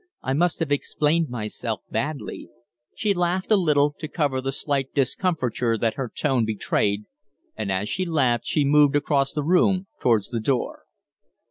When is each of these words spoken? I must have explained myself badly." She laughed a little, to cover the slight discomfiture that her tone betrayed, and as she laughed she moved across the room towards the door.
I 0.23 0.33
must 0.33 0.57
have 0.57 0.71
explained 0.71 1.29
myself 1.29 1.81
badly." 1.91 2.49
She 2.95 3.13
laughed 3.13 3.51
a 3.51 3.55
little, 3.55 3.93
to 3.99 4.07
cover 4.07 4.41
the 4.41 4.51
slight 4.51 4.95
discomfiture 4.95 5.77
that 5.77 5.93
her 5.93 6.09
tone 6.09 6.43
betrayed, 6.43 7.03
and 7.55 7.71
as 7.71 7.87
she 7.87 8.05
laughed 8.07 8.47
she 8.47 8.65
moved 8.65 8.95
across 8.95 9.31
the 9.31 9.43
room 9.43 9.85
towards 10.01 10.29
the 10.29 10.39
door. 10.39 10.85